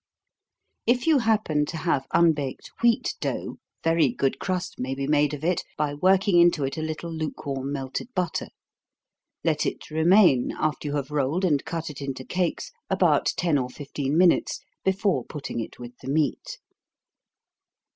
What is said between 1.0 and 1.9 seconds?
you happen to